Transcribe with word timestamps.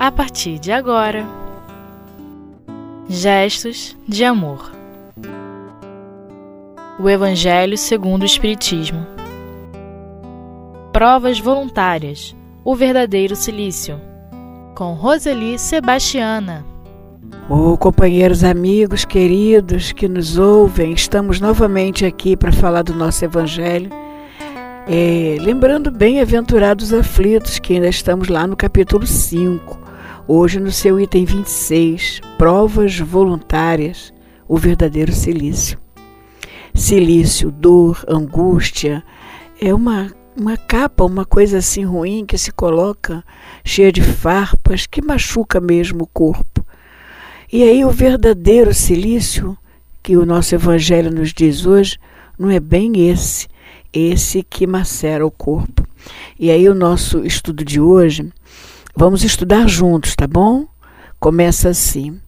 a 0.00 0.10
partir 0.10 0.58
de 0.58 0.72
agora. 0.72 1.26
Gestos 3.06 3.94
de 4.08 4.24
amor. 4.24 4.72
O 6.98 7.06
Evangelho 7.06 7.76
segundo 7.76 8.22
o 8.22 8.24
Espiritismo. 8.24 9.06
Provas 10.90 11.38
voluntárias. 11.38 12.34
O 12.64 12.74
verdadeiro 12.74 13.36
silício. 13.36 14.00
Com 14.74 14.94
Roseli 14.94 15.58
Sebastiana. 15.58 16.64
Oh, 17.46 17.76
companheiros, 17.76 18.42
amigos, 18.42 19.04
queridos 19.04 19.92
que 19.92 20.08
nos 20.08 20.38
ouvem, 20.38 20.92
estamos 20.92 21.40
novamente 21.40 22.06
aqui 22.06 22.38
para 22.38 22.52
falar 22.52 22.82
do 22.82 22.94
nosso 22.94 23.22
Evangelho. 23.22 23.90
É, 24.88 25.36
lembrando 25.38 25.90
bem-aventurados 25.90 26.90
aflitos, 26.92 27.58
que 27.58 27.74
ainda 27.74 27.88
estamos 27.88 28.28
lá 28.28 28.46
no 28.46 28.56
capítulo 28.56 29.06
5, 29.06 29.79
hoje 30.32 30.60
no 30.60 30.70
seu 30.70 31.00
item 31.00 31.24
26, 31.24 32.20
provas 32.38 32.96
voluntárias, 33.00 34.14
o 34.46 34.56
verdadeiro 34.56 35.12
silício. 35.12 35.76
Silício, 36.72 37.50
dor, 37.50 38.04
angústia, 38.06 39.02
é 39.60 39.74
uma, 39.74 40.12
uma 40.38 40.56
capa, 40.56 41.02
uma 41.02 41.24
coisa 41.24 41.58
assim 41.58 41.82
ruim 41.82 42.24
que 42.24 42.38
se 42.38 42.52
coloca, 42.52 43.24
cheia 43.64 43.90
de 43.90 44.02
farpas, 44.02 44.86
que 44.86 45.02
machuca 45.02 45.60
mesmo 45.60 46.04
o 46.04 46.06
corpo. 46.06 46.64
E 47.52 47.64
aí 47.64 47.84
o 47.84 47.90
verdadeiro 47.90 48.72
silício, 48.72 49.58
que 50.00 50.16
o 50.16 50.24
nosso 50.24 50.54
Evangelho 50.54 51.10
nos 51.10 51.32
diz 51.34 51.66
hoje, 51.66 51.98
não 52.38 52.48
é 52.48 52.60
bem 52.60 53.10
esse, 53.10 53.48
esse 53.92 54.44
que 54.44 54.64
macera 54.64 55.26
o 55.26 55.30
corpo. 55.30 55.84
E 56.38 56.52
aí 56.52 56.68
o 56.68 56.74
nosso 56.74 57.26
estudo 57.26 57.64
de 57.64 57.80
hoje, 57.80 58.32
vamos 58.94 59.24
estudar 59.24 59.68
juntos, 59.68 60.14
tá 60.14 60.26
bom? 60.26 60.66
Começa 61.18 61.68
assim. 61.68 62.20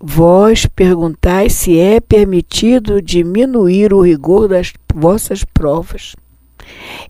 Vós 0.00 0.64
perguntais 0.66 1.54
se 1.54 1.78
é 1.78 2.00
permitido 2.00 3.02
diminuir 3.02 3.92
o 3.92 4.00
rigor 4.00 4.46
das 4.48 4.72
vossas 4.94 5.42
provas. 5.42 6.14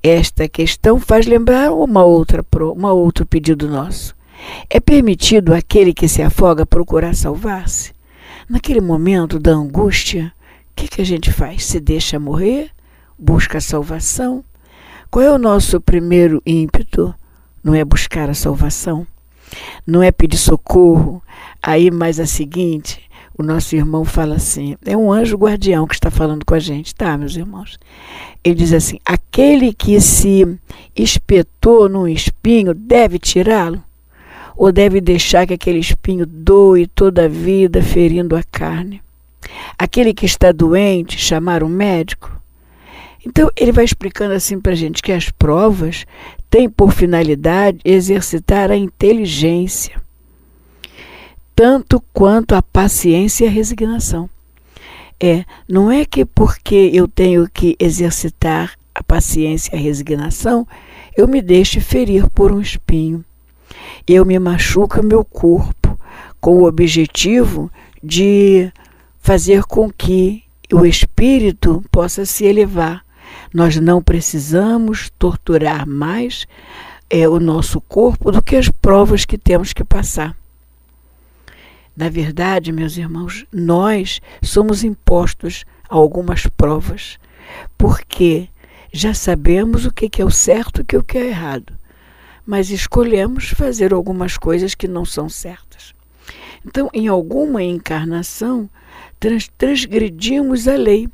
Esta 0.02 0.48
questão 0.48 0.98
faz 0.98 1.26
lembrar 1.26 1.72
uma 1.72 2.04
outra, 2.04 2.44
uma 2.74 2.92
outro 2.92 3.26
pedido 3.26 3.68
nosso. 3.68 4.14
É 4.70 4.80
permitido 4.80 5.52
aquele 5.52 5.92
que 5.92 6.08
se 6.08 6.22
afoga 6.22 6.64
procurar 6.64 7.14
salvar-se? 7.14 7.92
Naquele 8.48 8.80
momento 8.80 9.38
da 9.38 9.52
angústia, 9.52 10.32
o 10.70 10.76
que, 10.76 10.88
que 10.88 11.02
a 11.02 11.04
gente 11.04 11.32
faz? 11.32 11.64
Se 11.64 11.80
deixa 11.80 12.18
morrer? 12.18 12.70
Busca 13.18 13.60
salvação? 13.60 14.44
Qual 15.10 15.24
é 15.24 15.30
o 15.30 15.38
nosso 15.38 15.80
primeiro 15.80 16.42
ímpeto? 16.46 17.14
Não 17.62 17.74
é 17.74 17.84
buscar 17.84 18.30
a 18.30 18.34
salvação? 18.34 19.06
Não 19.86 20.02
é 20.02 20.10
pedir 20.10 20.36
socorro? 20.36 21.22
Aí, 21.62 21.90
mais 21.90 22.20
a 22.20 22.26
seguinte, 22.26 23.00
o 23.36 23.42
nosso 23.42 23.74
irmão 23.74 24.04
fala 24.04 24.36
assim: 24.36 24.76
é 24.84 24.96
um 24.96 25.12
anjo 25.12 25.36
guardião 25.36 25.86
que 25.86 25.94
está 25.94 26.10
falando 26.10 26.44
com 26.44 26.54
a 26.54 26.58
gente, 26.58 26.94
tá, 26.94 27.16
meus 27.16 27.36
irmãos? 27.36 27.78
Ele 28.44 28.54
diz 28.54 28.72
assim: 28.72 28.98
aquele 29.04 29.72
que 29.72 30.00
se 30.00 30.58
espetou 30.94 31.88
num 31.88 32.06
espinho 32.06 32.74
deve 32.74 33.18
tirá-lo? 33.18 33.82
ou 34.58 34.72
deve 34.72 35.00
deixar 35.00 35.46
que 35.46 35.54
aquele 35.54 35.78
espinho 35.78 36.26
doe 36.26 36.88
toda 36.88 37.26
a 37.26 37.28
vida, 37.28 37.80
ferindo 37.80 38.34
a 38.34 38.42
carne? 38.42 39.00
Aquele 39.78 40.12
que 40.12 40.26
está 40.26 40.50
doente, 40.50 41.16
chamar 41.16 41.62
um 41.62 41.68
médico? 41.68 42.37
Então, 43.24 43.50
ele 43.56 43.72
vai 43.72 43.84
explicando 43.84 44.34
assim 44.34 44.60
para 44.60 44.72
a 44.72 44.76
gente 44.76 45.02
que 45.02 45.12
as 45.12 45.30
provas 45.30 46.06
têm 46.48 46.68
por 46.68 46.92
finalidade 46.92 47.80
exercitar 47.84 48.70
a 48.70 48.76
inteligência, 48.76 50.00
tanto 51.54 52.02
quanto 52.12 52.54
a 52.54 52.62
paciência 52.62 53.44
e 53.44 53.48
a 53.48 53.50
resignação. 53.50 54.30
É, 55.20 55.44
não 55.68 55.90
é 55.90 56.04
que 56.04 56.24
porque 56.24 56.90
eu 56.92 57.08
tenho 57.08 57.48
que 57.48 57.76
exercitar 57.80 58.78
a 58.94 59.02
paciência 59.02 59.74
e 59.74 59.78
a 59.78 59.82
resignação, 59.82 60.66
eu 61.16 61.26
me 61.26 61.42
deixe 61.42 61.80
ferir 61.80 62.28
por 62.30 62.52
um 62.52 62.60
espinho 62.60 63.24
eu 64.06 64.24
me 64.24 64.38
machuco 64.38 65.02
meu 65.02 65.24
corpo 65.24 65.98
com 66.40 66.58
o 66.58 66.66
objetivo 66.66 67.70
de 68.02 68.72
fazer 69.20 69.64
com 69.64 69.90
que 69.90 70.44
o 70.72 70.86
espírito 70.86 71.84
possa 71.90 72.24
se 72.24 72.44
elevar. 72.44 73.04
Nós 73.52 73.76
não 73.76 74.02
precisamos 74.02 75.10
torturar 75.18 75.86
mais 75.86 76.46
é, 77.08 77.28
o 77.28 77.40
nosso 77.40 77.80
corpo 77.80 78.30
do 78.30 78.42
que 78.42 78.56
as 78.56 78.68
provas 78.68 79.24
que 79.24 79.38
temos 79.38 79.72
que 79.72 79.84
passar. 79.84 80.36
Na 81.96 82.08
verdade, 82.08 82.70
meus 82.70 82.96
irmãos, 82.96 83.44
nós 83.52 84.20
somos 84.42 84.84
impostos 84.84 85.64
a 85.88 85.96
algumas 85.96 86.46
provas, 86.46 87.18
porque 87.76 88.48
já 88.92 89.12
sabemos 89.12 89.84
o 89.84 89.92
que 89.92 90.22
é 90.22 90.24
o 90.24 90.30
certo 90.30 90.84
e 90.92 90.96
o 90.96 91.02
que 91.02 91.18
é 91.18 91.26
errado 91.28 91.78
mas 92.48 92.70
escolhemos 92.70 93.50
fazer 93.50 93.92
algumas 93.92 94.38
coisas 94.38 94.74
que 94.74 94.88
não 94.88 95.04
são 95.04 95.28
certas. 95.28 95.92
Então, 96.66 96.88
em 96.94 97.06
alguma 97.06 97.62
encarnação, 97.62 98.70
trans 99.20 99.50
transgredimos 99.58 100.66
a 100.66 100.74
lei. 100.74 101.10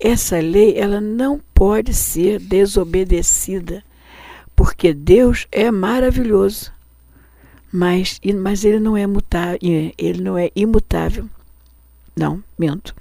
Essa 0.00 0.38
lei 0.38 0.76
ela 0.76 1.00
não 1.00 1.40
pode 1.54 1.94
ser 1.94 2.38
desobedecida, 2.38 3.82
porque 4.54 4.92
Deus 4.92 5.46
é 5.50 5.70
maravilhoso, 5.70 6.72
mas, 7.72 8.20
mas 8.40 8.64
ele 8.64 8.78
não 8.78 8.96
é 8.96 9.06
mutável, 9.06 9.58
ele 9.62 10.22
não 10.22 10.38
é 10.38 10.50
imutável. 10.54 11.28
Não, 12.16 12.42
minto. 12.58 12.94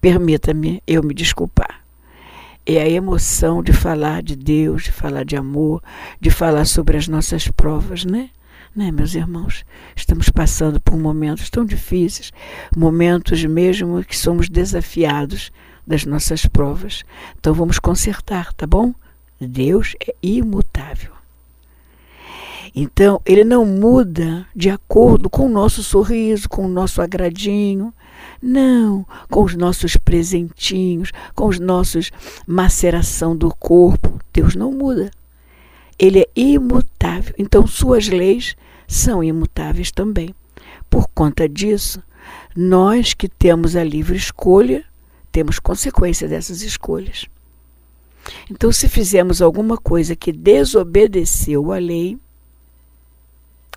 Permita-me 0.00 0.82
eu 0.86 1.02
me 1.02 1.14
desculpar 1.14 1.84
é 2.66 2.80
a 2.80 2.88
emoção 2.88 3.62
de 3.62 3.72
falar 3.72 4.22
de 4.22 4.34
Deus, 4.34 4.84
de 4.84 4.92
falar 4.92 5.24
de 5.24 5.36
amor, 5.36 5.82
de 6.18 6.30
falar 6.30 6.64
sobre 6.64 6.96
as 6.96 7.06
nossas 7.06 7.48
provas, 7.48 8.04
né? 8.04 8.30
Né, 8.74 8.90
meus 8.90 9.14
irmãos? 9.14 9.64
Estamos 9.94 10.28
passando 10.28 10.80
por 10.80 10.98
momentos 10.98 11.48
tão 11.48 11.64
difíceis, 11.64 12.32
momentos 12.76 13.44
mesmo 13.44 14.02
que 14.02 14.16
somos 14.16 14.48
desafiados 14.48 15.52
das 15.86 16.04
nossas 16.04 16.46
provas. 16.46 17.04
Então 17.38 17.52
vamos 17.54 17.78
consertar, 17.78 18.52
tá 18.52 18.66
bom? 18.66 18.94
Deus 19.40 19.94
é 20.00 20.14
imutável. 20.22 21.12
Então, 22.74 23.20
ele 23.24 23.44
não 23.44 23.64
muda 23.64 24.46
de 24.54 24.68
acordo 24.68 25.30
com 25.30 25.46
o 25.46 25.48
nosso 25.48 25.80
sorriso, 25.80 26.48
com 26.48 26.66
o 26.66 26.68
nosso 26.68 27.00
agradinho, 27.00 27.94
não, 28.42 29.06
com 29.30 29.44
os 29.44 29.54
nossos 29.54 29.96
presentinhos, 29.96 31.12
com 31.36 31.46
os 31.46 31.60
nossos 31.60 32.10
maceração 32.44 33.36
do 33.36 33.54
corpo. 33.54 34.18
Deus 34.32 34.56
não 34.56 34.72
muda. 34.72 35.10
Ele 35.96 36.20
é 36.20 36.28
imutável. 36.34 37.32
Então, 37.38 37.64
suas 37.64 38.08
leis 38.08 38.56
são 38.88 39.22
imutáveis 39.22 39.92
também. 39.92 40.34
Por 40.90 41.08
conta 41.14 41.48
disso, 41.48 42.02
nós 42.56 43.14
que 43.14 43.28
temos 43.28 43.76
a 43.76 43.84
livre 43.84 44.16
escolha, 44.16 44.84
temos 45.34 45.58
consequência 45.58 46.28
dessas 46.28 46.62
escolhas. 46.62 47.26
Então, 48.48 48.70
se 48.70 48.88
fizermos 48.88 49.42
alguma 49.42 49.76
coisa 49.76 50.14
que 50.14 50.30
desobedeceu 50.30 51.72
a 51.72 51.78
lei, 51.78 52.16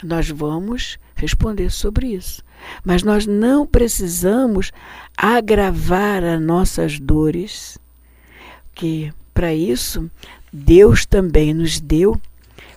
nós 0.03 0.29
vamos 0.29 0.99
responder 1.15 1.71
sobre 1.71 2.09
isso. 2.13 2.43
Mas 2.85 3.01
nós 3.01 3.25
não 3.25 3.65
precisamos 3.65 4.71
agravar 5.17 6.23
as 6.23 6.39
nossas 6.39 6.99
dores, 6.99 7.79
que 8.75 9.11
para 9.33 9.51
isso 9.51 10.11
Deus 10.53 11.07
também 11.07 11.55
nos 11.55 11.79
deu 11.79 12.21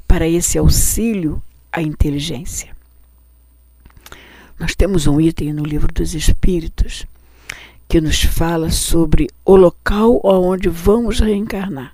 para 0.09 0.27
esse 0.27 0.57
auxílio 0.57 1.43
a 1.71 1.83
inteligência. 1.83 2.75
Nós 4.59 4.75
temos 4.75 5.07
um 5.07 5.21
item 5.21 5.53
no 5.53 5.65
livro 5.65 5.93
dos 5.93 6.15
Espíritos 6.15 7.07
que 7.91 8.01
nos 8.01 8.23
fala 8.23 8.71
sobre 8.71 9.29
o 9.45 9.57
local 9.57 10.21
onde 10.23 10.69
vamos 10.69 11.19
reencarnar. 11.19 11.93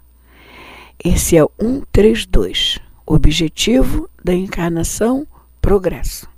Esse 1.02 1.38
é 1.38 1.42
o 1.42 1.50
132, 1.58 2.78
objetivo 3.06 4.06
da 4.22 4.34
encarnação, 4.34 5.26
progresso. 5.58 6.28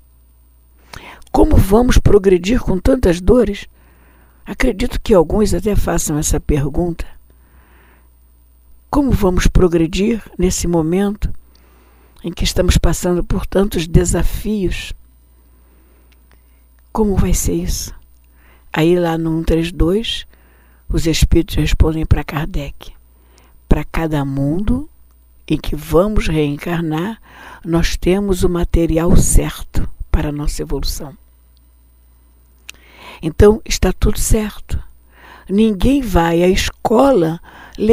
Como 1.33 1.57
vamos 1.57 1.99
progredir 1.99 2.61
com 2.61 2.79
tantas 2.79 3.21
dores? 3.21 3.67
Acredito 4.47 5.01
que 5.01 5.13
alguns 5.13 5.53
até 5.53 5.75
façam 5.75 6.17
essa 6.17 6.39
pergunta. 6.39 7.05
Como 8.89 9.11
vamos 9.11 9.49
progredir 9.49 10.23
nesse 10.39 10.69
momento 10.69 11.35
em 12.23 12.33
que 12.33 12.45
estamos 12.45 12.79
passando 12.79 13.25
por 13.25 13.45
tantos 13.45 13.89
desafios? 13.89 14.93
Como 16.93 17.17
vai 17.17 17.35
ser 17.35 17.55
isso? 17.55 17.98
Aí 18.73 18.99
lá 18.99 19.17
no 19.17 19.31
132, 19.39 20.27
os 20.89 21.07
espíritos 21.07 21.57
respondem 21.57 22.07
para 22.07 22.25
Kardec: 22.25 22.93
para 23.69 23.85
cada 23.85 24.25
mundo 24.25 24.89
em 25.47 25.57
que 25.57 25.75
vamos 25.75 26.29
reencarnar, 26.29 27.21
nós 27.65 27.97
temos 27.97 28.45
o 28.45 28.49
material 28.49 29.17
certo 29.17 29.89
para 30.11 30.29
a 30.29 30.33
nossa 30.33 30.63
evolução. 30.63 31.17
Então 33.23 33.61
está 33.65 33.93
tudo 33.93 34.19
certo. 34.19 34.83
Ninguém 35.49 36.03
vai 36.03 36.43
à 36.43 36.49
escola 36.49 37.41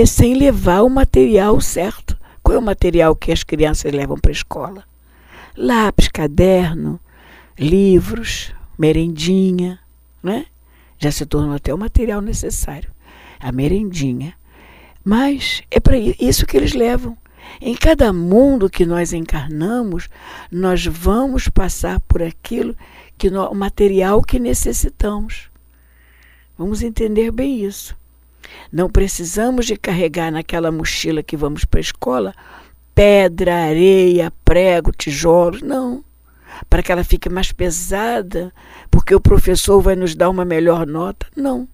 sem 0.08 0.34
levar 0.34 0.82
o 0.82 0.90
material 0.90 1.60
certo. 1.62 2.18
Qual 2.44 2.56
é 2.56 2.60
o 2.60 2.62
material 2.62 3.16
que 3.16 3.32
as 3.32 3.44
crianças 3.44 3.92
levam 3.92 4.18
para 4.18 4.32
a 4.32 4.34
escola? 4.34 4.84
Lápis, 5.56 6.10
caderno, 6.10 7.00
livros, 7.58 8.54
merendinha, 8.78 9.80
né? 10.22 10.46
Já 11.06 11.12
se 11.12 11.24
tornou 11.24 11.54
até 11.54 11.72
o 11.72 11.78
material 11.78 12.20
necessário. 12.20 12.90
A 13.40 13.52
merendinha. 13.52 14.34
Mas 15.04 15.62
é 15.70 15.80
para 15.80 16.00
isso 16.00 16.48
que 16.48 16.58
eles 16.58 16.74
levam. 16.74 17.16
Em 17.62 17.76
cada 17.76 18.12
mundo 18.12 18.72
que 18.72 18.88
nós 18.88 19.14
encarnamos, 19.14 20.10
nós 20.52 20.84
vamos 20.88 21.48
passar 21.48 22.00
por 22.08 22.24
aquilo 22.24 22.76
que 23.20 23.30
o 23.30 23.54
material 23.54 24.20
que 24.24 24.40
necessitamos. 24.40 25.48
Vamos 26.58 26.82
entender 26.82 27.30
bem 27.30 27.64
isso. 27.64 27.96
Não 28.72 28.90
precisamos 28.90 29.68
de 29.68 29.78
carregar 29.78 30.32
naquela 30.32 30.72
mochila 30.72 31.22
que 31.22 31.38
vamos 31.38 31.66
para 31.66 31.80
a 31.80 31.82
escola 31.82 32.34
pedra, 32.96 33.66
areia, 33.66 34.34
prego, 34.44 34.92
tijolos, 34.92 35.62
não. 35.62 36.04
Para 36.70 36.82
que 36.82 36.92
ela 36.92 37.04
fique 37.04 37.30
mais 37.30 37.52
pesada, 37.52 38.54
porque 38.90 39.14
o 39.14 39.20
professor 39.20 39.82
vai 39.82 39.96
nos 39.96 40.16
dar 40.16 40.30
uma 40.30 40.46
melhor 40.46 40.86
nota, 40.86 41.28
não. 41.36 41.68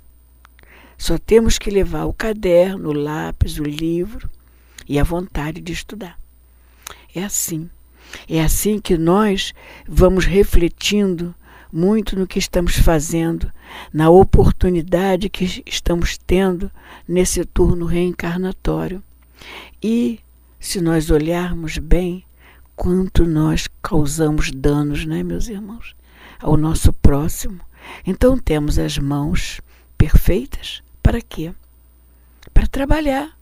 Só 0.97 1.17
temos 1.17 1.57
que 1.57 1.71
levar 1.71 2.05
o 2.05 2.13
caderno, 2.13 2.89
o 2.89 2.93
lápis, 2.93 3.57
o 3.57 3.63
livro 3.63 4.29
e 4.87 4.99
a 4.99 5.03
vontade 5.03 5.59
de 5.59 5.73
estudar. 5.73 6.17
É 7.15 7.23
assim. 7.23 7.69
É 8.27 8.41
assim 8.41 8.79
que 8.79 8.97
nós 8.97 9.53
vamos 9.87 10.25
refletindo 10.25 11.33
muito 11.71 12.19
no 12.19 12.27
que 12.27 12.37
estamos 12.37 12.75
fazendo, 12.77 13.51
na 13.93 14.09
oportunidade 14.09 15.29
que 15.29 15.63
estamos 15.65 16.17
tendo 16.17 16.69
nesse 17.07 17.45
turno 17.45 17.85
reencarnatório. 17.85 19.01
E, 19.81 20.19
se 20.59 20.81
nós 20.81 21.09
olharmos 21.09 21.77
bem, 21.77 22.23
quanto 22.81 23.27
nós 23.27 23.67
causamos 23.79 24.49
danos, 24.49 25.05
né, 25.05 25.21
meus 25.21 25.47
irmãos, 25.47 25.95
ao 26.39 26.57
nosso 26.57 26.91
próximo. 26.91 27.59
Então 28.07 28.35
temos 28.35 28.79
as 28.79 28.97
mãos 28.97 29.61
perfeitas 29.95 30.81
para 31.03 31.21
quê? 31.21 31.53
Para 32.51 32.65
trabalhar 32.65 33.37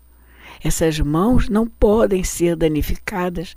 essas 0.62 1.00
mãos 1.00 1.48
não 1.48 1.66
podem 1.66 2.22
ser 2.22 2.58
danificadas 2.58 3.56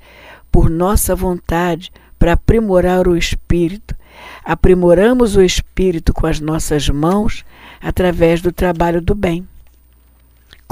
por 0.52 0.70
nossa 0.70 1.17
vontade 1.17 1.93
para 2.17 2.34
aprimorar 2.34 3.08
o 3.08 3.17
espírito. 3.17 3.96
Aprimoramos 4.44 5.34
o 5.34 5.43
espírito 5.43 6.14
com 6.14 6.29
as 6.29 6.38
nossas 6.38 6.88
mãos 6.88 7.44
através 7.81 8.40
do 8.40 8.52
trabalho 8.52 9.00
do 9.00 9.17
bem. 9.17 9.49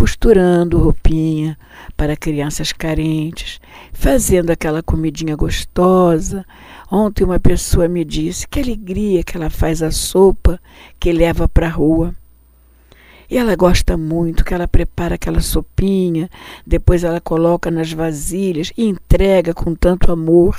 Costurando 0.00 0.78
roupinha 0.78 1.58
para 1.94 2.16
crianças 2.16 2.72
carentes, 2.72 3.60
fazendo 3.92 4.48
aquela 4.48 4.82
comidinha 4.82 5.36
gostosa. 5.36 6.42
Ontem 6.90 7.22
uma 7.22 7.38
pessoa 7.38 7.86
me 7.86 8.02
disse 8.02 8.48
que 8.48 8.60
alegria 8.60 9.22
que 9.22 9.36
ela 9.36 9.50
faz 9.50 9.82
a 9.82 9.90
sopa 9.90 10.58
que 10.98 11.12
leva 11.12 11.46
para 11.46 11.66
a 11.66 11.70
rua. 11.70 12.14
E 13.30 13.36
ela 13.36 13.54
gosta 13.54 13.94
muito 13.98 14.42
que 14.42 14.54
ela 14.54 14.66
prepara 14.66 15.16
aquela 15.16 15.42
sopinha, 15.42 16.30
depois 16.66 17.04
ela 17.04 17.20
coloca 17.20 17.70
nas 17.70 17.92
vasilhas 17.92 18.72
e 18.78 18.86
entrega 18.86 19.52
com 19.52 19.74
tanto 19.74 20.10
amor. 20.10 20.58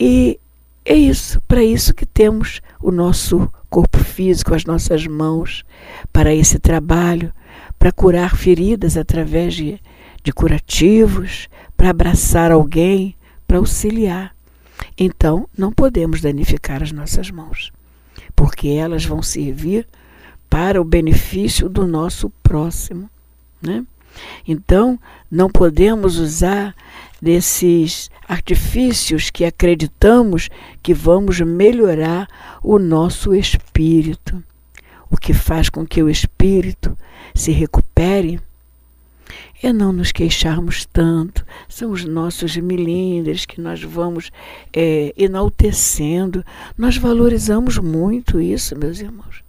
E 0.00 0.40
é 0.82 0.94
isso, 0.94 1.42
para 1.46 1.62
isso 1.62 1.92
que 1.92 2.06
temos 2.06 2.62
o 2.80 2.90
nosso 2.90 3.52
corpo 3.68 3.98
físico, 3.98 4.54
as 4.54 4.64
nossas 4.64 5.06
mãos, 5.06 5.62
para 6.10 6.34
esse 6.34 6.58
trabalho, 6.58 7.30
para 7.80 7.90
curar 7.90 8.36
feridas 8.36 8.98
através 8.98 9.54
de, 9.54 9.80
de 10.22 10.32
curativos, 10.32 11.48
para 11.78 11.88
abraçar 11.88 12.52
alguém, 12.52 13.16
para 13.48 13.56
auxiliar. 13.56 14.36
Então, 14.98 15.48
não 15.56 15.72
podemos 15.72 16.20
danificar 16.20 16.82
as 16.82 16.92
nossas 16.92 17.30
mãos, 17.30 17.72
porque 18.36 18.68
elas 18.68 19.06
vão 19.06 19.22
servir 19.22 19.88
para 20.50 20.78
o 20.78 20.84
benefício 20.84 21.70
do 21.70 21.86
nosso 21.86 22.28
próximo. 22.42 23.08
Né? 23.62 23.82
Então, 24.46 25.00
não 25.30 25.48
podemos 25.48 26.18
usar 26.18 26.76
desses 27.20 28.10
artifícios 28.28 29.30
que 29.30 29.42
acreditamos 29.42 30.50
que 30.82 30.92
vamos 30.92 31.40
melhorar 31.40 32.28
o 32.62 32.78
nosso 32.78 33.34
espírito. 33.34 34.44
O 35.10 35.16
que 35.16 35.34
faz 35.34 35.68
com 35.68 35.84
que 35.84 36.02
o 36.02 36.08
espírito 36.08 36.96
se 37.34 37.50
recupere 37.50 38.40
é 39.62 39.72
não 39.72 39.92
nos 39.92 40.10
queixarmos 40.10 40.86
tanto, 40.86 41.44
são 41.68 41.90
os 41.90 42.04
nossos 42.04 42.56
milindres 42.56 43.44
que 43.44 43.60
nós 43.60 43.82
vamos 43.82 44.30
é, 44.72 45.12
enaltecendo. 45.16 46.44
Nós 46.78 46.96
valorizamos 46.96 47.76
muito 47.78 48.40
isso, 48.40 48.76
meus 48.76 49.00
irmãos. 49.00 49.42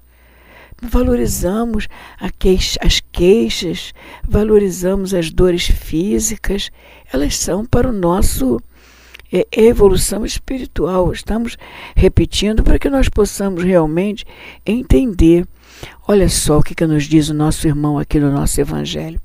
Valorizamos 0.81 1.88
as 2.19 3.00
queixas, 3.12 3.94
valorizamos 4.28 5.13
as 5.13 5.31
dores 5.31 5.68
físicas, 5.68 6.72
elas 7.13 7.38
são 7.38 7.63
para 7.66 7.88
o 7.88 7.94
nosso 7.94 8.60
é, 9.31 9.48
evolução 9.54 10.25
espiritual. 10.25 11.12
Estamos 11.12 11.57
repetindo 11.95 12.63
para 12.63 12.78
que 12.78 12.89
nós 12.89 13.07
possamos 13.10 13.63
realmente 13.63 14.25
entender. 14.66 15.48
Olha 16.07 16.28
só 16.30 16.60
o 16.60 16.63
que, 16.63 16.75
que 16.75 16.86
nos 16.86 17.06
diz 17.06 17.30
o 17.30 17.33
nosso 17.33 17.68
irmão 17.68 17.98
aqui 17.98 18.19
no 18.19 18.31
nosso 18.31 18.60
Evangelho. 18.60 19.19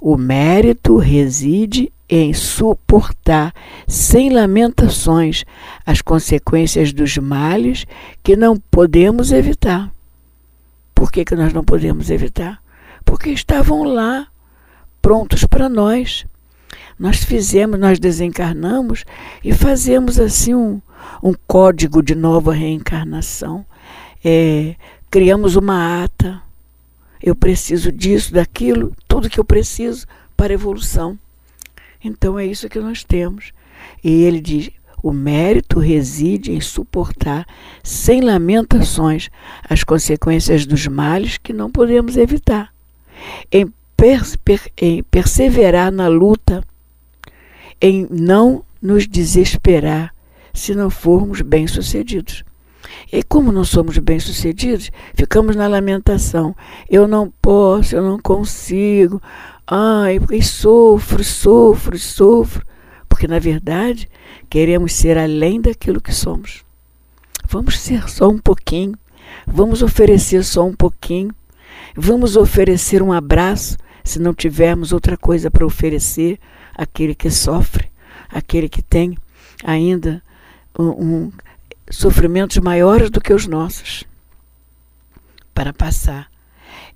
O 0.00 0.16
mérito 0.16 0.96
reside 0.98 1.92
em 2.08 2.34
suportar 2.34 3.54
sem 3.88 4.30
lamentações 4.30 5.44
as 5.86 6.02
consequências 6.02 6.92
dos 6.92 7.16
males 7.16 7.86
que 8.22 8.36
não 8.36 8.58
podemos 8.58 9.32
evitar. 9.32 9.90
Por 10.94 11.10
que, 11.10 11.24
que 11.24 11.34
nós 11.34 11.52
não 11.52 11.64
podemos 11.64 12.10
evitar? 12.10 12.62
Porque 13.04 13.30
estavam 13.30 13.82
lá, 13.84 14.26
prontos 15.00 15.44
para 15.44 15.68
nós. 15.68 16.24
Nós 16.98 17.24
fizemos, 17.24 17.78
nós 17.78 17.98
desencarnamos 17.98 19.04
e 19.42 19.52
fazemos 19.52 20.18
assim 20.18 20.54
um, 20.54 20.80
um 21.22 21.34
código 21.46 22.02
de 22.02 22.14
nova 22.14 22.52
reencarnação. 22.52 23.64
É, 24.24 24.76
criamos 25.10 25.56
uma 25.56 26.04
ata. 26.04 26.42
Eu 27.22 27.34
preciso 27.34 27.90
disso, 27.90 28.32
daquilo, 28.32 28.94
tudo 29.08 29.30
que 29.30 29.40
eu 29.40 29.44
preciso 29.44 30.06
para 30.36 30.52
a 30.52 30.54
evolução. 30.54 31.18
Então 32.02 32.38
é 32.38 32.44
isso 32.44 32.68
que 32.68 32.78
nós 32.78 33.02
temos. 33.02 33.52
E 34.02 34.24
ele 34.24 34.40
diz: 34.40 34.70
o 35.04 35.12
mérito 35.12 35.78
reside 35.78 36.52
em 36.52 36.60
suportar 36.62 37.46
sem 37.82 38.22
lamentações 38.22 39.28
as 39.68 39.84
consequências 39.84 40.64
dos 40.64 40.86
males 40.86 41.36
que 41.36 41.52
não 41.52 41.70
podemos 41.70 42.16
evitar, 42.16 42.72
em, 43.52 43.70
per, 43.96 44.22
per, 44.44 44.60
em 44.76 45.02
perseverar 45.02 45.90
na 45.90 46.08
luta, 46.08 46.62
em 47.80 48.06
não 48.10 48.64
nos 48.80 49.06
desesperar 49.06 50.14
se 50.52 50.74
não 50.74 50.90
formos 50.90 51.40
bem-sucedidos. 51.40 52.44
E 53.12 53.22
como 53.22 53.52
não 53.52 53.64
somos 53.64 53.98
bem-sucedidos, 53.98 54.90
ficamos 55.14 55.56
na 55.56 55.66
lamentação. 55.66 56.54
Eu 56.88 57.08
não 57.08 57.32
posso, 57.42 57.94
eu 57.94 58.02
não 58.02 58.18
consigo. 58.18 59.20
Ai, 59.66 60.20
e 60.30 60.42
sofro, 60.42 61.22
sofro, 61.24 61.98
sofro. 61.98 62.64
Porque, 63.08 63.26
na 63.26 63.38
verdade, 63.38 64.08
queremos 64.50 64.92
ser 64.92 65.16
além 65.16 65.60
daquilo 65.60 66.00
que 66.00 66.12
somos. 66.12 66.64
Vamos 67.48 67.78
ser 67.78 68.08
só 68.08 68.28
um 68.28 68.38
pouquinho. 68.38 68.98
Vamos 69.46 69.82
oferecer 69.82 70.44
só 70.44 70.64
um 70.66 70.74
pouquinho. 70.74 71.34
Vamos 71.96 72.36
oferecer 72.36 73.02
um 73.02 73.12
abraço 73.12 73.76
se 74.04 74.18
não 74.20 74.34
tivermos 74.34 74.92
outra 74.92 75.16
coisa 75.16 75.50
para 75.50 75.66
oferecer 75.66 76.38
àquele 76.76 77.14
que 77.14 77.30
sofre, 77.30 77.90
àquele 78.28 78.68
que 78.68 78.82
tem 78.82 79.16
ainda 79.64 80.22
um, 80.78 80.88
um, 80.88 81.32
sofrimentos 81.90 82.58
maiores 82.58 83.10
do 83.10 83.20
que 83.20 83.32
os 83.32 83.46
nossos 83.46 84.04
para 85.54 85.72
passar. 85.72 86.28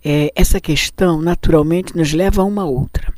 É, 0.05 0.31
essa 0.37 0.61
questão 0.61 1.21
naturalmente 1.21 1.97
nos 1.97 2.13
leva 2.13 2.43
a 2.43 2.45
uma 2.45 2.65
outra. 2.65 3.13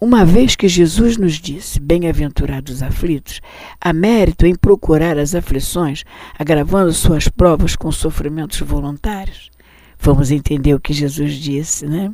Uma 0.00 0.24
vez 0.24 0.54
que 0.54 0.68
Jesus 0.68 1.16
nos 1.16 1.34
disse: 1.34 1.80
Bem-aventurados 1.80 2.76
os 2.76 2.82
aflitos, 2.82 3.40
há 3.80 3.92
mérito 3.92 4.46
em 4.46 4.54
procurar 4.54 5.18
as 5.18 5.34
aflições, 5.34 6.04
agravando 6.38 6.92
suas 6.92 7.28
provas 7.28 7.74
com 7.74 7.90
sofrimentos 7.90 8.60
voluntários. 8.60 9.50
Vamos 9.98 10.30
entender 10.30 10.74
o 10.74 10.80
que 10.80 10.92
Jesus 10.92 11.34
disse, 11.34 11.86
né? 11.86 12.12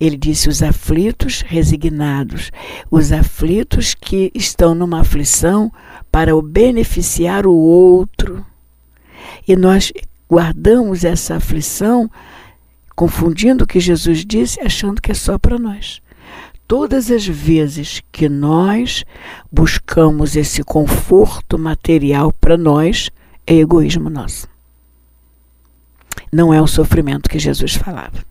Ele 0.00 0.16
disse: 0.16 0.48
os 0.48 0.62
aflitos 0.62 1.42
resignados, 1.42 2.50
os 2.90 3.12
aflitos 3.12 3.94
que 3.94 4.30
estão 4.34 4.74
numa 4.74 5.00
aflição 5.00 5.72
para 6.10 6.36
o 6.36 6.42
beneficiar 6.42 7.46
o 7.46 7.54
outro. 7.54 8.44
E 9.46 9.56
nós 9.56 9.92
guardamos 10.28 11.04
essa 11.04 11.36
aflição, 11.36 12.10
confundindo 12.94 13.64
o 13.64 13.66
que 13.66 13.80
Jesus 13.80 14.24
disse, 14.24 14.60
achando 14.60 15.00
que 15.00 15.12
é 15.12 15.14
só 15.14 15.38
para 15.38 15.58
nós. 15.58 16.00
Todas 16.66 17.10
as 17.10 17.26
vezes 17.26 18.02
que 18.10 18.28
nós 18.28 19.04
buscamos 19.52 20.34
esse 20.34 20.62
conforto 20.64 21.58
material 21.58 22.32
para 22.32 22.56
nós, 22.56 23.10
é 23.46 23.54
egoísmo 23.54 24.08
nosso. 24.08 24.48
Não 26.32 26.52
é 26.52 26.60
o 26.60 26.66
sofrimento 26.66 27.28
que 27.28 27.38
Jesus 27.38 27.74
falava. 27.74 28.24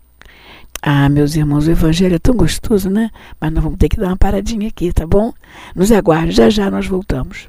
Ah, 0.86 1.08
meus 1.08 1.34
irmãos, 1.34 1.66
o 1.66 1.70
evangelho 1.70 2.16
é 2.16 2.18
tão 2.18 2.36
gostoso, 2.36 2.90
né? 2.90 3.10
Mas 3.40 3.50
nós 3.50 3.64
vamos 3.64 3.78
ter 3.78 3.88
que 3.88 3.96
dar 3.96 4.08
uma 4.08 4.18
paradinha 4.18 4.68
aqui, 4.68 4.92
tá 4.92 5.06
bom? 5.06 5.32
Nos 5.74 5.90
aguarde, 5.90 6.32
já 6.32 6.50
já 6.50 6.70
nós 6.70 6.86
voltamos. 6.86 7.48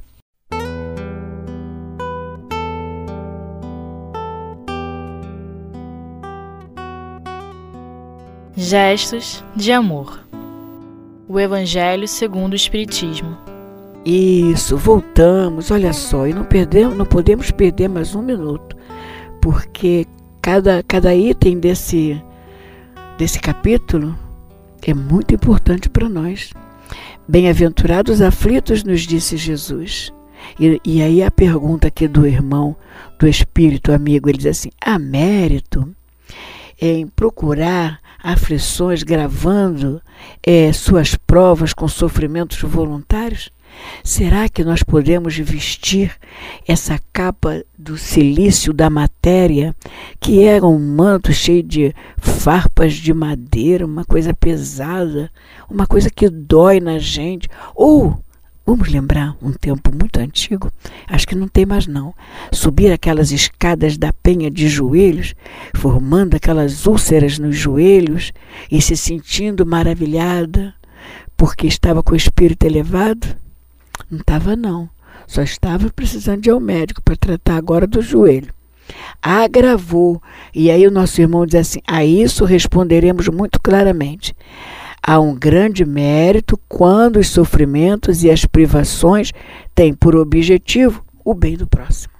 Gestos 8.56 9.44
de 9.54 9.70
amor. 9.70 10.18
O 11.28 11.38
Evangelho 11.38 12.08
segundo 12.08 12.54
o 12.54 12.56
Espiritismo. 12.56 13.36
Isso, 14.02 14.78
voltamos, 14.78 15.70
olha 15.70 15.92
só, 15.92 16.26
e 16.26 16.32
não 16.32 16.44
perdemos, 16.44 16.96
não 16.96 17.04
podemos 17.04 17.50
perder 17.50 17.88
mais 17.88 18.14
um 18.14 18.22
minuto, 18.22 18.74
porque 19.42 20.06
cada, 20.40 20.82
cada 20.84 21.14
item 21.14 21.58
desse, 21.58 22.18
desse 23.18 23.40
capítulo 23.40 24.16
é 24.82 24.92
muito 24.92 25.34
importante 25.34 25.88
para 25.88 26.08
nós. 26.08 26.50
Bem-aventurados 27.26 28.20
aflitos, 28.20 28.84
nos 28.84 29.02
disse 29.02 29.36
Jesus. 29.36 30.12
E, 30.60 30.80
e, 30.84 31.02
aí 31.02 31.22
a 31.22 31.30
pergunta 31.30 31.88
aqui 31.88 32.06
do 32.06 32.26
irmão, 32.26 32.76
do 33.18 33.26
espírito 33.26 33.92
amigo, 33.92 34.28
ele 34.28 34.38
diz 34.38 34.46
assim: 34.46 34.70
há 34.80 34.98
mérito 34.98 35.94
em 36.80 37.06
procurar 37.06 38.00
aflições, 38.22 39.02
gravando 39.02 40.00
é, 40.42 40.72
suas 40.72 41.14
provas 41.14 41.72
com 41.72 41.88
sofrimentos 41.88 42.60
voluntários? 42.60 43.50
Será 44.02 44.48
que 44.48 44.64
nós 44.64 44.82
podemos 44.82 45.36
vestir 45.36 46.14
essa 46.66 47.00
capa 47.12 47.64
do 47.78 47.98
silício 47.98 48.72
da 48.72 48.88
matéria, 48.88 49.74
que 50.20 50.44
era 50.44 50.66
um 50.66 50.78
manto 50.78 51.32
cheio 51.32 51.62
de 51.62 51.94
farpas 52.18 52.94
de 52.94 53.12
madeira, 53.12 53.84
uma 53.84 54.04
coisa 54.04 54.32
pesada, 54.32 55.30
uma 55.68 55.86
coisa 55.86 56.10
que 56.10 56.28
dói 56.28 56.80
na 56.80 56.98
gente? 56.98 57.48
Ou 57.74 58.18
Vamos 58.68 58.88
lembrar 58.88 59.36
um 59.40 59.52
tempo 59.52 59.92
muito 59.92 60.18
antigo, 60.18 60.72
acho 61.06 61.24
que 61.24 61.36
não 61.36 61.46
tem 61.46 61.64
mais 61.64 61.86
não. 61.86 62.12
Subir 62.50 62.90
aquelas 62.90 63.30
escadas 63.30 63.96
da 63.96 64.12
penha 64.12 64.50
de 64.50 64.68
joelhos, 64.68 65.36
formando 65.76 66.34
aquelas 66.34 66.84
úlceras 66.84 67.38
nos 67.38 67.56
joelhos 67.56 68.32
e 68.68 68.82
se 68.82 68.96
sentindo 68.96 69.64
maravilhada 69.64 70.74
porque 71.36 71.68
estava 71.68 72.02
com 72.02 72.14
o 72.14 72.16
espírito 72.16 72.64
elevado? 72.64 73.36
Não 74.10 74.20
estava 74.20 74.54
não. 74.54 74.88
Só 75.26 75.42
estava 75.42 75.90
precisando 75.90 76.42
de 76.42 76.50
ir 76.50 76.52
ao 76.52 76.60
médico 76.60 77.02
para 77.02 77.16
tratar 77.16 77.56
agora 77.56 77.86
do 77.86 78.00
joelho. 78.00 78.54
Agravou. 79.20 80.22
E 80.54 80.70
aí 80.70 80.86
o 80.86 80.90
nosso 80.90 81.20
irmão 81.20 81.44
diz 81.44 81.56
assim: 81.56 81.80
a 81.86 82.04
isso 82.04 82.44
responderemos 82.44 83.28
muito 83.28 83.60
claramente. 83.60 84.34
Há 85.02 85.20
um 85.20 85.34
grande 85.34 85.84
mérito 85.84 86.58
quando 86.68 87.18
os 87.18 87.28
sofrimentos 87.28 88.24
e 88.24 88.30
as 88.30 88.44
privações 88.44 89.32
têm 89.74 89.94
por 89.94 90.16
objetivo 90.16 91.04
o 91.24 91.34
bem 91.34 91.56
do 91.56 91.66
próximo. 91.66 92.14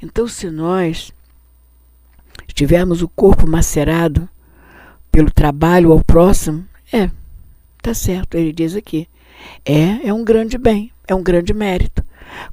Então, 0.00 0.28
se 0.28 0.50
nós 0.50 1.12
tivermos 2.54 3.02
o 3.02 3.08
corpo 3.08 3.46
macerado 3.46 4.28
pelo 5.10 5.30
trabalho 5.30 5.92
ao 5.92 6.04
próximo, 6.04 6.64
é, 6.92 7.10
tá 7.80 7.94
certo, 7.94 8.36
ele 8.36 8.52
diz 8.52 8.76
aqui. 8.76 9.08
É, 9.64 10.08
é 10.08 10.12
um 10.12 10.24
grande 10.24 10.58
bem, 10.58 10.90
é 11.06 11.14
um 11.14 11.22
grande 11.22 11.52
mérito. 11.52 12.04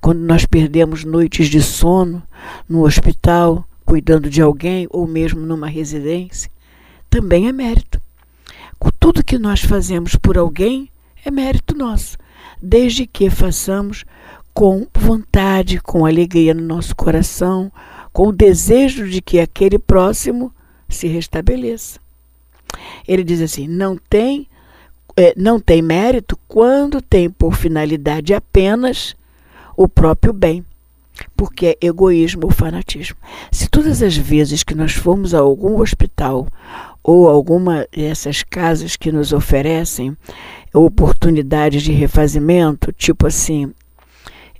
Quando 0.01 0.19
nós 0.19 0.46
perdemos 0.46 1.03
noites 1.03 1.48
de 1.48 1.62
sono 1.62 2.22
no 2.67 2.86
hospital, 2.86 3.65
cuidando 3.86 4.29
de 4.29 4.41
alguém 4.41 4.88
ou 4.89 5.08
mesmo 5.08 5.41
numa 5.41 5.67
residência, 5.67 6.50
também 7.10 7.48
é 7.48 7.51
mérito. 7.51 8.00
Tudo 9.10 9.24
que 9.24 9.39
nós 9.39 9.62
fazemos 9.62 10.15
por 10.15 10.38
alguém 10.38 10.89
é 11.25 11.31
mérito 11.31 11.75
nosso, 11.75 12.17
desde 12.62 13.08
que 13.08 13.29
façamos 13.29 14.05
com 14.53 14.86
vontade, 14.93 15.79
com 15.79 16.05
alegria 16.05 16.53
no 16.53 16.62
nosso 16.62 16.96
coração, 16.96 17.72
com 18.12 18.27
o 18.27 18.31
desejo 18.31 19.10
de 19.10 19.22
que 19.22 19.39
aquele 19.39 19.79
próximo 19.79 20.53
se 20.89 21.08
restabeleça. 21.08 22.00
Ele 23.08 23.24
diz 23.24 23.41
assim: 23.41 23.67
não 23.67 23.98
tem, 23.98 24.48
é, 25.19 25.33
não 25.35 25.59
tem 25.59 25.81
mérito 25.81 26.39
quando 26.47 27.01
tem 27.01 27.29
por 27.29 27.53
finalidade 27.53 28.33
apenas 28.33 29.17
o 29.75 29.85
próprio 29.85 30.31
bem, 30.31 30.63
porque 31.35 31.77
é 31.81 31.88
egoísmo 31.88 32.45
ou 32.45 32.51
fanatismo. 32.51 33.17
Se 33.51 33.67
todas 33.67 34.01
as 34.01 34.15
vezes 34.15 34.63
que 34.63 34.73
nós 34.73 34.93
formos 34.93 35.33
a 35.33 35.39
algum 35.39 35.81
hospital 35.81 36.47
ou 37.03 37.27
alguma 37.27 37.85
dessas 37.93 38.43
casas 38.43 38.95
que 38.95 39.11
nos 39.11 39.33
oferecem 39.33 40.15
oportunidades 40.73 41.83
de 41.83 41.91
refazimento, 41.91 42.93
tipo 42.93 43.27
assim, 43.27 43.73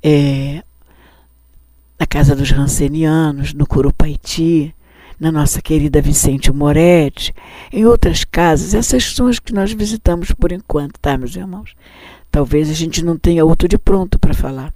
é, 0.03 0.61
na 1.97 2.05
casa 2.05 2.35
dos 2.35 2.51
Rancenianos, 2.51 3.53
no 3.53 3.65
Curupaiti, 3.65 4.75
na 5.19 5.31
nossa 5.31 5.61
querida 5.61 6.01
Vicente 6.01 6.51
Moretti, 6.51 7.33
em 7.71 7.85
outras 7.85 8.23
casas, 8.23 8.73
essas 8.73 9.03
são 9.13 9.27
as 9.27 9.38
que 9.38 9.53
nós 9.53 9.71
visitamos 9.71 10.31
por 10.31 10.51
enquanto, 10.51 10.99
tá, 10.99 11.17
meus 11.17 11.35
irmãos? 11.35 11.75
Talvez 12.31 12.69
a 12.69 12.73
gente 12.73 13.03
não 13.03 13.17
tenha 13.17 13.43
outro 13.43 13.67
de 13.67 13.77
pronto 13.77 14.17
para 14.17 14.33
falar. 14.33 14.73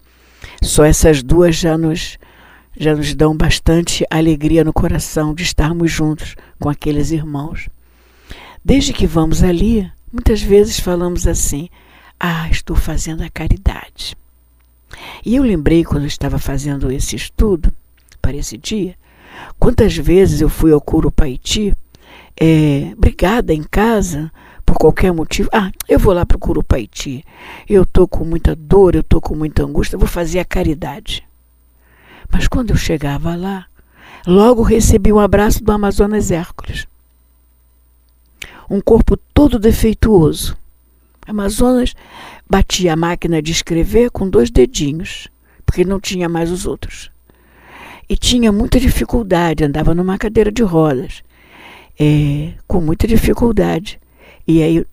Só 0.62 0.84
essas 0.84 1.24
duas 1.24 1.56
já 1.56 1.78
nos 1.78 2.18
já 2.76 2.96
nos 2.96 3.14
dão 3.14 3.38
bastante 3.38 4.04
alegria 4.10 4.64
no 4.64 4.74
coração 4.74 5.34
de 5.36 5.44
estarmos 5.44 5.92
juntos 5.92 6.36
com 6.60 6.70
aqueles 6.70 7.12
irmãos. 7.12 7.70
Desde 8.66 8.92
que 8.92 9.06
vamos 9.06 9.44
ali, 9.44 9.90
muitas 10.12 10.42
vezes 10.42 10.80
falamos 10.80 11.28
assim: 11.28 11.70
Ah, 12.20 12.50
estou 12.50 12.76
fazendo 12.76 13.24
a 13.24 13.30
caridade. 13.30 14.18
E 15.24 15.36
eu 15.36 15.44
lembrei 15.44 15.84
quando 15.84 16.04
eu 16.04 16.08
estava 16.08 16.40
fazendo 16.40 16.92
esse 16.92 17.16
estudo, 17.16 17.72
para 18.22 18.36
esse 18.38 18.58
dia, 18.58 18.96
quantas 19.64 19.96
vezes 19.96 20.42
eu 20.42 20.50
fui 20.50 20.74
ao 20.74 20.82
Curupaiti, 20.82 21.74
é, 22.36 22.94
brigada 22.98 23.54
em 23.54 23.64
casa, 23.64 24.30
por 24.66 24.76
qualquer 24.76 25.14
motivo. 25.14 25.48
Ah, 25.54 25.72
eu 25.88 25.98
vou 25.98 26.14
lá 26.14 26.26
para 26.26 26.36
o 26.36 26.40
Curupaiti, 26.40 27.24
eu 27.70 27.84
estou 27.84 28.06
com 28.06 28.26
muita 28.26 28.58
dor, 28.58 28.94
eu 28.94 29.00
estou 29.00 29.22
com 29.22 29.34
muita 29.34 29.64
angústia, 29.64 29.98
vou 29.98 30.06
fazer 30.06 30.40
a 30.40 30.46
caridade. 30.46 31.26
Mas 32.30 32.46
quando 32.46 32.72
eu 32.72 32.76
chegava 32.76 33.38
lá, 33.38 33.66
logo 34.28 34.64
recebi 34.64 35.14
um 35.14 35.20
abraço 35.20 35.64
do 35.64 35.72
Amazonas 35.72 36.30
Hércules. 36.30 36.86
Um 38.70 38.82
corpo 38.82 39.16
todo 39.34 39.58
defeituoso. 39.58 40.58
Amazonas 41.26 41.94
batia 42.50 42.92
a 42.92 42.98
máquina 42.98 43.42
de 43.42 43.54
escrever 43.54 44.12
com 44.12 44.30
dois 44.30 44.52
dedinhos, 44.52 45.30
porque 45.66 45.86
não 45.86 46.02
tinha 46.02 46.28
mais 46.28 46.52
os 46.52 46.66
outros. 46.66 47.13
E 48.14 48.16
tinha 48.16 48.52
muita 48.52 48.80
dificuldade, 48.80 49.64
andava 49.64 49.96
numa 49.96 50.20
cadeira 50.20 50.52
de 50.52 50.62
rodas, 50.62 51.24
é, 52.00 52.54
com 52.68 52.80
muita 52.80 53.08
dificuldade. 53.08 54.00
E 54.48 54.62
aí, 54.62 54.86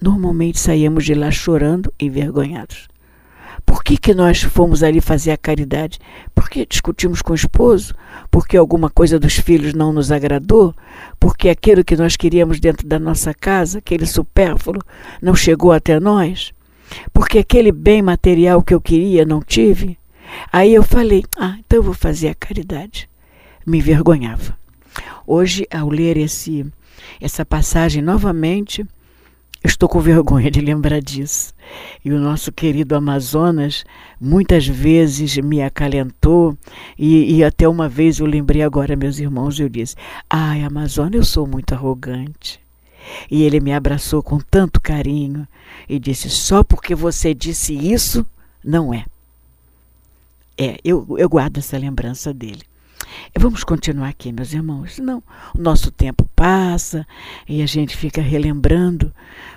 normalmente 0.00 0.60
saíamos 0.60 1.04
de 1.04 1.12
lá 1.12 1.28
chorando, 1.28 1.92
envergonhados. 1.98 2.86
Por 3.66 3.82
que, 3.82 3.96
que 3.96 4.14
nós 4.14 4.42
fomos 4.42 4.84
ali 4.84 5.00
fazer 5.00 5.32
a 5.32 5.36
caridade? 5.36 5.98
Porque 6.32 6.64
discutimos 6.64 7.20
com 7.20 7.32
o 7.32 7.34
esposo? 7.34 7.96
Porque 8.30 8.56
alguma 8.56 8.88
coisa 8.88 9.18
dos 9.18 9.34
filhos 9.34 9.74
não 9.74 9.92
nos 9.92 10.12
agradou? 10.12 10.72
Porque 11.18 11.48
aquilo 11.48 11.82
que 11.82 11.96
nós 11.96 12.14
queríamos 12.14 12.60
dentro 12.60 12.86
da 12.86 13.00
nossa 13.00 13.34
casa, 13.34 13.78
aquele 13.78 14.06
supérfluo, 14.06 14.80
não 15.20 15.34
chegou 15.34 15.72
até 15.72 15.98
nós? 15.98 16.52
Porque 17.12 17.40
aquele 17.40 17.72
bem 17.72 18.02
material 18.02 18.62
que 18.62 18.72
eu 18.72 18.80
queria 18.80 19.24
não 19.24 19.40
tive? 19.40 19.98
Aí 20.52 20.74
eu 20.74 20.82
falei: 20.82 21.24
ah, 21.36 21.56
então 21.58 21.78
eu 21.78 21.82
vou 21.82 21.94
fazer 21.94 22.28
a 22.28 22.34
caridade. 22.34 23.08
Me 23.66 23.78
envergonhava. 23.78 24.56
Hoje, 25.26 25.66
ao 25.70 25.88
ler 25.88 26.16
esse, 26.16 26.66
essa 27.20 27.44
passagem 27.44 28.02
novamente, 28.02 28.86
Estou 29.62 29.88
com 29.88 30.00
vergonha 30.00 30.50
de 30.52 30.60
lembrar 30.60 31.00
disso. 31.00 31.52
E 32.04 32.12
o 32.12 32.20
nosso 32.20 32.52
querido 32.52 32.94
Amazonas 32.94 33.84
muitas 34.20 34.66
vezes 34.68 35.36
me 35.38 35.60
acalentou, 35.60 36.56
e, 36.96 37.36
e, 37.36 37.44
até 37.44 37.68
uma 37.68 37.88
vez 37.88 38.20
eu 38.20 38.26
lembrei 38.26 38.62
agora, 38.62 38.94
meus 38.94 39.18
irmãos, 39.18 39.58
eu 39.58 39.68
disse: 39.68 39.96
Ai, 40.30 40.62
Amazonas, 40.62 41.14
eu 41.14 41.24
sou 41.24 41.46
muito 41.46 41.74
arrogante. 41.74 42.60
e 43.30 43.42
ele 43.42 43.58
me 43.58 43.72
abraçou 43.72 44.22
com 44.22 44.38
tanto 44.38 44.80
carinho 44.80 45.46
e 45.88 45.98
disse: 45.98 46.30
Só 46.30 46.62
porque 46.62 46.94
você 46.94 47.34
disse 47.34 47.74
isso, 47.74 48.24
não 48.64 48.94
é. 48.94 49.04
É, 50.58 50.76
eu, 50.84 51.06
eu 51.16 51.28
guardo 51.28 51.58
essa 51.58 51.78
lembrança 51.78 52.34
dele. 52.34 52.62
Vamos 53.38 53.62
continuar 53.62 54.08
aqui, 54.08 54.32
meus 54.32 54.52
irmãos. 54.52 54.96
Senão 54.96 55.22
o 55.56 55.62
nosso 55.62 55.90
tempo 55.90 56.28
passa 56.34 57.06
e 57.48 57.62
a 57.62 57.66
gente 57.66 57.96
fica 57.96 58.20
relembrando 58.20 59.12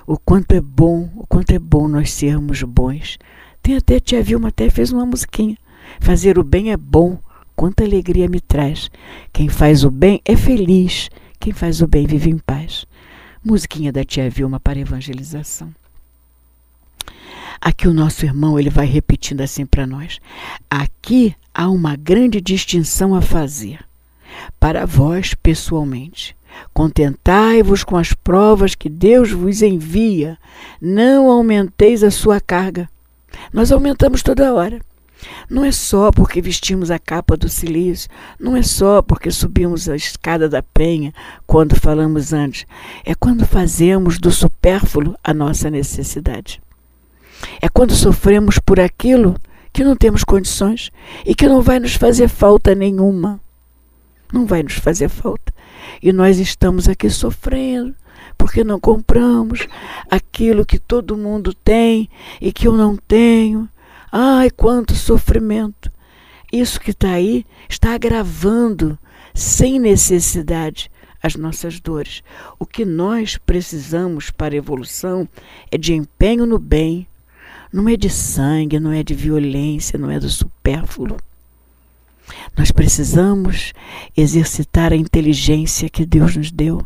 o 0.06 0.18
quanto 0.18 0.52
é 0.54 0.62
bom, 0.62 1.10
o 1.16 1.26
quanto 1.26 1.52
é 1.52 1.60
bom 1.60 1.88
nós 1.88 2.12
sermos 2.12 2.62
bons. 2.64 3.18
Tem 3.62 3.76
até 3.76 4.00
tia 4.00 4.22
Vilma 4.22 4.50
até 4.50 4.70
fez 4.70 4.92
uma 4.92 5.06
musiquinha. 5.06 5.58
Fazer 6.00 6.38
o 6.38 6.44
bem 6.44 6.72
é 6.72 6.78
bom, 6.78 7.18
quanta 7.56 7.84
alegria 7.84 8.28
me 8.28 8.40
traz. 8.40 8.90
Quem 9.34 9.50
faz 9.50 9.84
o 9.84 9.92
bem 9.92 10.22
é 10.24 10.36
feliz, 10.36 11.10
quem 11.40 11.52
faz 11.52 11.82
o 11.82 11.88
bem 11.88 12.06
vive 12.06 12.30
em 12.30 12.38
paz. 12.38 12.86
Musiquinha 13.44 13.92
da 13.92 14.04
tia 14.04 14.30
Vilma 14.30 14.60
para 14.60 14.80
evangelização. 14.80 15.74
Aqui 17.62 17.88
o 17.88 17.94
nosso 17.94 18.26
irmão 18.26 18.60
ele 18.60 18.72
vai 18.72 18.88
repetindo 18.88 19.42
assim 19.42 19.68
para 19.68 19.86
nós. 19.86 20.20
Aqui 20.68 21.36
há 21.54 21.70
uma 21.70 21.96
grande 21.96 22.42
distinção 22.42 23.14
a 23.14 23.22
fazer. 23.22 23.86
Para 24.60 24.86
vós 24.88 25.36
pessoalmente, 25.36 26.36
contentai-vos 26.74 27.84
com 27.84 27.96
as 27.98 28.14
provas 28.14 28.74
que 28.74 28.90
Deus 28.90 29.32
vos 29.32 29.62
envia, 29.62 30.40
não 30.82 31.30
aumenteis 31.30 32.04
a 32.04 32.10
sua 32.10 32.42
carga. 32.42 32.90
Nós 33.54 33.72
aumentamos 33.72 34.24
toda 34.24 34.54
hora. 34.54 34.82
Não 35.48 35.64
é 35.64 35.72
só 35.72 36.12
porque 36.12 36.42
vestimos 36.42 36.90
a 36.90 36.98
capa 36.98 37.38
do 37.38 37.48
silício, 37.48 38.10
não 38.40 38.58
é 38.58 38.64
só 38.64 39.04
porque 39.04 39.30
subimos 39.30 39.88
a 39.88 39.96
escada 39.96 40.50
da 40.50 40.64
penha, 40.64 41.14
quando 41.46 41.80
falamos 41.80 42.34
antes, 42.34 42.66
é 43.06 43.14
quando 43.14 43.46
fazemos 43.46 44.18
do 44.18 44.32
supérfluo 44.32 45.16
a 45.24 45.32
nossa 45.32 45.70
necessidade. 45.70 46.60
É 47.62 47.70
quando 47.70 47.94
sofremos 47.94 48.60
por 48.60 48.80
aquilo 48.80 49.36
que 49.74 49.84
não 49.84 49.96
temos 49.96 50.24
condições 50.24 50.92
e 51.26 51.34
que 51.34 51.48
não 51.48 51.62
vai 51.62 51.80
nos 51.80 51.96
fazer 51.96 52.28
falta 52.28 52.76
nenhuma. 52.76 53.40
Não 54.32 54.46
vai 54.46 54.64
nos 54.64 54.74
fazer 54.74 55.10
falta. 55.10 55.54
E 56.02 56.12
nós 56.12 56.40
estamos 56.40 56.88
aqui 56.88 57.10
sofrendo 57.10 57.96
porque 58.38 58.64
não 58.64 58.80
compramos 58.80 59.68
aquilo 60.10 60.66
que 60.66 60.80
todo 60.80 61.18
mundo 61.18 61.54
tem 61.54 62.10
e 62.40 62.52
que 62.52 62.68
eu 62.68 62.74
não 62.74 62.96
tenho. 62.96 63.70
Ai, 64.12 64.50
quanto 64.50 64.96
sofrimento! 64.96 65.92
Isso 66.52 66.82
que 66.82 66.92
está 66.92 67.12
aí 67.12 67.46
está 67.70 67.94
agravando, 67.94 69.00
sem 69.34 69.80
necessidade, 69.80 70.92
as 71.24 71.36
nossas 71.36 71.80
dores. 71.80 72.24
O 72.60 72.66
que 72.66 72.84
nós 72.84 73.38
precisamos 73.38 74.30
para 74.30 74.54
a 74.54 74.58
evolução 74.58 75.28
é 75.72 75.78
de 75.78 75.94
empenho 75.94 76.46
no 76.46 76.60
bem, 76.60 77.08
não 77.72 77.88
é 77.88 77.96
de 77.96 78.10
sangue, 78.10 78.80
não 78.80 78.92
é 78.92 79.04
de 79.04 79.14
violência, 79.14 79.98
não 79.98 80.10
é 80.12 80.20
do 80.20 80.30
supérfluo. 80.30 81.18
Nós 82.58 82.72
precisamos 82.72 83.74
exercitar 84.16 84.92
a 84.92 84.96
inteligência 84.96 85.90
que 85.90 86.06
Deus 86.06 86.36
nos 86.36 86.52
deu. 86.52 86.86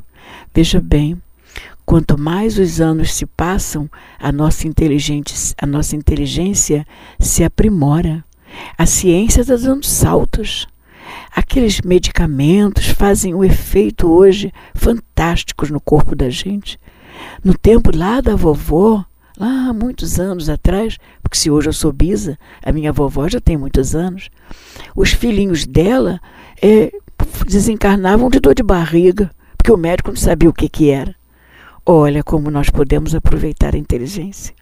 Veja 0.54 0.80
bem, 0.80 1.22
quanto 1.86 2.18
mais 2.18 2.58
os 2.58 2.80
anos 2.80 3.13
se 3.13 3.25
passam, 3.25 3.89
a 4.20 4.32
nossa 4.32 4.68
inteligência, 4.68 5.56
a 5.58 5.65
nossa 5.65 5.96
inteligência 5.96 6.86
se 7.20 7.44
aprimora. 7.44 8.24
A 8.77 8.86
ciência 8.86 9.42
está 9.42 9.56
dando 9.56 9.86
saltos. 9.86 10.68
Aqueles 11.36 11.82
medicamentos 11.82 12.88
fazem 12.88 13.34
um 13.34 13.44
efeito 13.44 14.10
hoje 14.10 14.54
fantásticos 14.74 15.70
no 15.70 15.80
corpo 15.80 16.15
da 16.15 16.30
gente. 16.30 16.80
No 17.44 17.54
tempo 17.54 17.96
lá 17.96 18.22
da 18.22 18.36
vovó, 18.36 19.06
lá 19.38 19.74
muitos 19.74 20.20
anos 20.20 20.50
atrás, 20.50 20.98
porque 21.22 21.38
se 21.38 21.50
hoje 21.50 21.70
eu 21.70 21.74
sou 21.74 21.92
bisa, 21.92 22.38
a 22.64 22.72
minha 22.72 22.92
vovó 22.92 23.27
já 23.27 23.40
tem 23.40 23.57
muitos 23.57 23.96
anos, 23.96 24.29
os 24.96 25.12
filhinhos 25.12 25.66
dela 25.66 26.20
é, 26.62 26.92
desencarnavam 27.46 28.29
de 28.29 28.40
dor 28.40 28.55
de 28.55 28.64
barriga, 28.64 29.31
porque 29.57 29.72
o 29.72 29.77
médico 29.77 30.09
não 30.09 30.18
sabia 30.18 30.50
o 30.50 30.53
que, 30.53 30.70
que 30.70 30.90
era. 30.90 31.16
Olha 31.86 32.24
como 32.24 32.50
nós 32.50 32.70
podemos 32.70 33.14
aproveitar 33.14 33.75
a 33.75 33.77
inteligência. 33.77 34.53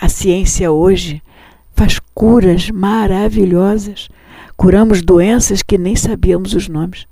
A 0.00 0.08
ciência 0.08 0.72
hoje 0.72 1.22
faz 1.74 2.00
curas 2.14 2.70
maravilhosas. 2.70 4.08
Curamos 4.56 5.02
doenças 5.02 5.62
que 5.62 5.78
nem 5.78 5.94
sabíamos 5.94 6.54
os 6.54 6.68
nomes. 6.68 7.06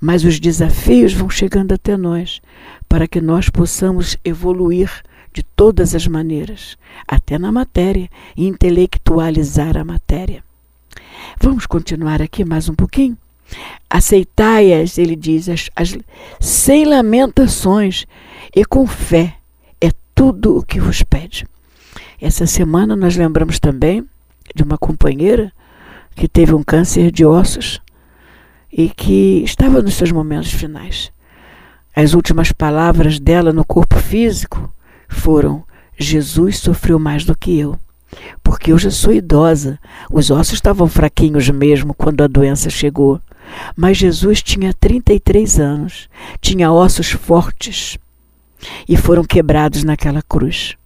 Mas 0.00 0.24
os 0.24 0.40
desafios 0.40 1.14
vão 1.14 1.30
chegando 1.30 1.72
até 1.72 1.96
nós 1.96 2.40
para 2.88 3.06
que 3.06 3.20
nós 3.20 3.48
possamos 3.48 4.16
evoluir 4.24 4.90
de 5.38 5.44
todas 5.54 5.94
as 5.94 6.04
maneiras, 6.08 6.76
até 7.06 7.38
na 7.38 7.52
matéria, 7.52 8.10
e 8.36 8.48
intelectualizar 8.48 9.76
a 9.76 9.84
matéria. 9.84 10.42
Vamos 11.40 11.64
continuar 11.64 12.20
aqui 12.20 12.44
mais 12.44 12.68
um 12.68 12.74
pouquinho? 12.74 13.16
Aceitai-as, 13.88 14.98
ele 14.98 15.14
diz, 15.14 15.48
as, 15.48 15.70
as, 15.76 15.96
sem 16.40 16.84
lamentações 16.84 18.04
e 18.52 18.64
com 18.64 18.84
fé, 18.84 19.36
é 19.80 19.90
tudo 20.12 20.58
o 20.58 20.62
que 20.64 20.80
vos 20.80 21.04
pede. 21.04 21.46
Essa 22.20 22.44
semana 22.44 22.96
nós 22.96 23.16
lembramos 23.16 23.60
também 23.60 24.04
de 24.56 24.64
uma 24.64 24.76
companheira 24.76 25.52
que 26.16 26.26
teve 26.26 26.52
um 26.52 26.64
câncer 26.64 27.12
de 27.12 27.24
ossos 27.24 27.80
e 28.72 28.88
que 28.88 29.44
estava 29.44 29.80
nos 29.80 29.94
seus 29.94 30.10
momentos 30.10 30.50
finais. 30.50 31.12
As 31.94 32.12
últimas 32.12 32.50
palavras 32.50 33.20
dela 33.20 33.52
no 33.52 33.64
corpo 33.64 34.00
físico 34.00 34.68
foram: 35.08 35.64
Jesus 35.98 36.58
sofreu 36.58 36.98
mais 36.98 37.24
do 37.24 37.36
que 37.36 37.58
eu, 37.58 37.76
porque 38.42 38.70
eu 38.72 38.78
já 38.78 38.90
sou 38.90 39.12
idosa. 39.12 39.78
Os 40.10 40.30
ossos 40.30 40.54
estavam 40.54 40.86
fraquinhos 40.86 41.48
mesmo 41.50 41.94
quando 41.94 42.22
a 42.22 42.28
doença 42.28 42.70
chegou. 42.70 43.20
Mas 43.74 43.96
Jesus 43.96 44.42
tinha 44.42 44.74
33 44.74 45.58
anos, 45.58 46.08
tinha 46.40 46.70
ossos 46.70 47.10
fortes 47.10 47.98
e 48.88 48.96
foram 48.96 49.24
quebrados 49.24 49.82
naquela 49.82 50.22
cruz. 50.22 50.76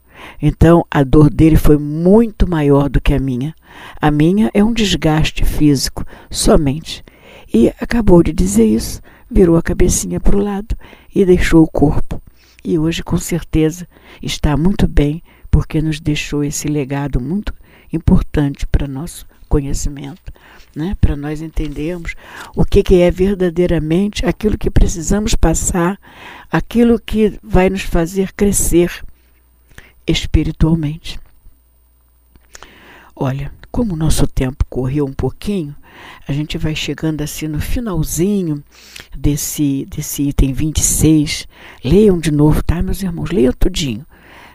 Então 0.40 0.86
a 0.88 1.02
dor 1.02 1.28
dele 1.28 1.56
foi 1.56 1.76
muito 1.76 2.48
maior 2.48 2.88
do 2.88 3.00
que 3.00 3.12
a 3.12 3.18
minha. 3.18 3.54
A 4.00 4.10
minha 4.10 4.50
é 4.54 4.62
um 4.62 4.72
desgaste 4.72 5.44
físico 5.44 6.06
somente. 6.30 7.04
E 7.52 7.68
acabou 7.80 8.22
de 8.22 8.32
dizer 8.32 8.64
isso, 8.64 9.02
virou 9.30 9.56
a 9.56 9.62
cabecinha 9.62 10.20
para 10.20 10.36
o 10.36 10.42
lado 10.42 10.76
e 11.14 11.24
deixou 11.24 11.62
o 11.62 11.70
corpo 11.70 12.22
e 12.64 12.78
hoje 12.78 13.02
com 13.02 13.18
certeza 13.18 13.88
está 14.22 14.56
muito 14.56 14.86
bem 14.86 15.22
porque 15.50 15.82
nos 15.82 16.00
deixou 16.00 16.42
esse 16.42 16.68
legado 16.68 17.20
muito 17.20 17.52
importante 17.92 18.66
para 18.66 18.88
nosso 18.88 19.26
conhecimento, 19.48 20.32
né? 20.74 20.96
para 20.98 21.14
nós 21.14 21.42
entendermos 21.42 22.14
o 22.56 22.64
que, 22.64 22.82
que 22.82 23.02
é 23.02 23.10
verdadeiramente 23.10 24.24
aquilo 24.24 24.56
que 24.56 24.70
precisamos 24.70 25.34
passar, 25.34 26.00
aquilo 26.50 26.98
que 26.98 27.38
vai 27.42 27.68
nos 27.68 27.82
fazer 27.82 28.32
crescer 28.32 29.04
espiritualmente. 30.06 31.20
Olha, 33.14 33.52
como 33.72 33.94
o 33.94 33.96
nosso 33.96 34.26
tempo 34.26 34.66
correu 34.68 35.06
um 35.06 35.14
pouquinho, 35.14 35.74
a 36.28 36.32
gente 36.32 36.58
vai 36.58 36.76
chegando 36.76 37.22
assim 37.22 37.48
no 37.48 37.58
finalzinho 37.58 38.62
desse, 39.16 39.86
desse 39.88 40.24
item 40.24 40.52
26. 40.52 41.48
Leiam 41.82 42.18
de 42.18 42.30
novo, 42.30 42.62
tá, 42.62 42.82
meus 42.82 43.02
irmãos? 43.02 43.30
Leiam 43.30 43.52
tudinho. 43.58 44.04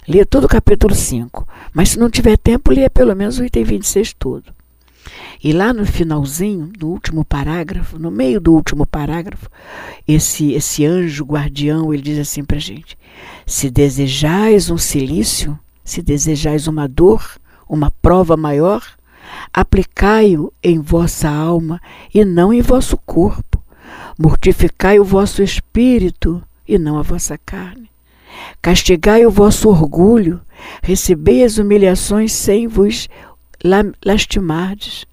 Leia 0.08 0.26
todo 0.26 0.46
o 0.46 0.48
capítulo 0.48 0.94
5. 0.94 1.48
Mas 1.74 1.90
se 1.90 2.00
não 2.00 2.12
tiver 2.12 2.38
tempo, 2.38 2.72
leia 2.72 2.92
pelo 2.92 3.16
menos 3.16 3.40
o 3.40 3.44
item 3.44 3.64
26 3.64 4.14
todo. 4.14 4.56
E 5.44 5.52
lá 5.52 5.74
no 5.74 5.86
finalzinho, 5.86 6.72
no 6.80 6.88
último 6.88 7.26
parágrafo, 7.26 7.98
no 7.98 8.12
meio 8.12 8.40
do 8.40 8.54
último 8.54 8.86
parágrafo, 8.86 9.50
esse, 10.08 10.54
esse 10.54 10.86
anjo 10.86 11.26
guardião, 11.26 11.94
ele 11.94 12.04
diz 12.04 12.20
assim 12.20 12.44
para 12.44 12.60
gente: 12.60 12.98
Se 13.46 13.70
desejais 13.70 14.70
um 14.70 14.78
silício, 14.78 15.58
se 15.84 16.02
desejais 16.02 16.68
uma 16.68 16.88
dor, 16.88 17.40
uma 17.68 17.92
prova 18.02 18.36
maior, 18.36 18.97
aplicai-o 19.54 20.52
em 20.64 20.80
vossa 20.80 21.30
alma 21.30 21.82
e 22.14 22.24
não 22.24 22.54
em 22.54 22.62
vosso 22.62 22.98
corpo. 22.98 23.62
Mortificai 24.18 25.00
o 25.00 25.04
vosso 25.04 25.42
espírito 25.44 26.44
e 26.68 26.78
não 26.78 26.98
a 26.98 27.02
vossa 27.02 27.38
carne. 27.38 27.90
Castigai 28.62 29.26
o 29.26 29.32
vosso 29.32 29.70
orgulho, 29.70 30.42
recebei 30.82 31.44
as 31.44 31.58
humilhações 31.58 32.32
sem 32.34 32.68
vos 32.68 33.08
lastimardes. 34.06 35.06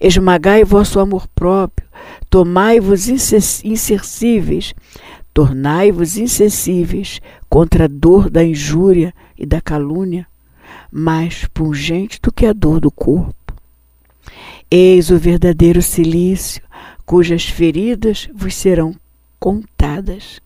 Esmagai 0.00 0.64
vosso 0.64 0.98
amor 0.98 1.28
próprio, 1.34 1.86
tomai-vos 2.30 3.08
insensíveis, 3.08 4.74
tornai-vos 5.32 6.16
insensíveis 6.16 7.20
contra 7.48 7.84
a 7.84 7.88
dor 7.88 8.30
da 8.30 8.42
injúria 8.42 9.12
e 9.36 9.44
da 9.44 9.60
calúnia, 9.60 10.26
mais 10.90 11.44
pungente 11.52 12.18
do 12.22 12.32
que 12.32 12.46
a 12.46 12.52
dor 12.52 12.80
do 12.80 12.90
corpo. 12.90 13.43
Eis 14.70 15.10
o 15.10 15.18
verdadeiro 15.18 15.80
silício, 15.82 16.62
cujas 17.06 17.44
feridas 17.44 18.28
vos 18.34 18.54
serão 18.54 18.94
contadas. 19.38 20.40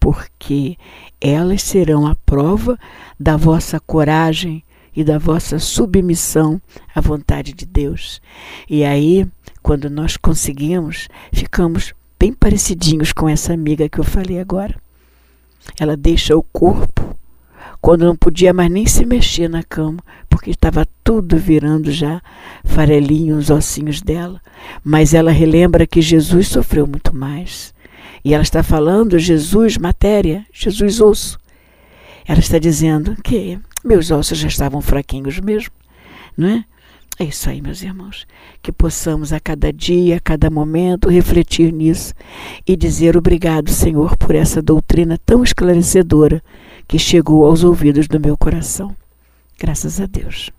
porque 0.00 0.78
elas 1.20 1.62
serão 1.62 2.06
a 2.06 2.14
prova 2.14 2.78
da 3.18 3.36
vossa 3.36 3.78
coragem 3.78 4.64
e 4.96 5.04
da 5.04 5.18
vossa 5.18 5.58
submissão 5.58 6.60
à 6.94 7.00
vontade 7.02 7.52
de 7.52 7.66
Deus. 7.66 8.20
E 8.68 8.82
aí, 8.82 9.28
quando 9.62 9.90
nós 9.90 10.16
conseguimos, 10.16 11.06
ficamos 11.30 11.92
bem 12.18 12.32
parecidinhos 12.32 13.12
com 13.12 13.28
essa 13.28 13.52
amiga 13.52 13.88
que 13.90 14.00
eu 14.00 14.04
falei 14.04 14.40
agora. 14.40 14.74
Ela 15.78 15.96
deixa 15.96 16.34
o 16.34 16.42
corpo 16.42 17.14
quando 17.80 18.04
não 18.04 18.14
podia 18.14 18.52
mais 18.52 18.70
nem 18.70 18.86
se 18.86 19.06
mexer 19.06 19.48
na 19.48 19.62
cama, 19.62 20.02
porque 20.28 20.50
estava 20.50 20.86
tudo 21.02 21.36
virando 21.36 21.90
já 21.90 22.20
farelinho 22.64 23.36
os 23.36 23.50
ossinhos 23.50 24.02
dela. 24.02 24.40
Mas 24.84 25.14
ela 25.14 25.30
relembra 25.30 25.86
que 25.86 26.02
Jesus 26.02 26.48
sofreu 26.48 26.86
muito 26.86 27.14
mais. 27.16 27.74
E 28.24 28.34
ela 28.34 28.42
está 28.42 28.62
falando 28.62 29.18
Jesus 29.18 29.78
matéria, 29.78 30.44
Jesus 30.52 31.00
osso. 31.00 31.38
Ela 32.26 32.40
está 32.40 32.58
dizendo 32.58 33.16
que 33.22 33.58
meus 33.82 34.10
ossos 34.10 34.38
já 34.38 34.48
estavam 34.48 34.82
fraquinhos 34.82 35.40
mesmo, 35.40 35.72
não 36.36 36.48
é? 36.48 36.64
É 37.20 37.24
isso 37.24 37.50
aí, 37.50 37.60
meus 37.60 37.82
irmãos. 37.82 38.26
Que 38.62 38.72
possamos 38.72 39.30
a 39.30 39.38
cada 39.38 39.70
dia, 39.70 40.16
a 40.16 40.20
cada 40.20 40.48
momento, 40.48 41.10
refletir 41.10 41.70
nisso 41.70 42.14
e 42.66 42.74
dizer 42.74 43.14
obrigado, 43.14 43.70
Senhor, 43.70 44.16
por 44.16 44.34
essa 44.34 44.62
doutrina 44.62 45.18
tão 45.18 45.44
esclarecedora 45.44 46.42
que 46.88 46.98
chegou 46.98 47.44
aos 47.44 47.62
ouvidos 47.62 48.08
do 48.08 48.18
meu 48.18 48.38
coração. 48.38 48.96
Graças 49.58 50.00
a 50.00 50.06
Deus. 50.06 50.50